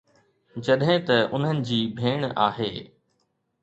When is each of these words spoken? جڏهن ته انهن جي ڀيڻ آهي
جڏهن 0.67 1.03
ته 1.09 1.17
انهن 1.35 1.63
جي 1.69 1.79
ڀيڻ 2.01 2.29
آهي 2.51 2.75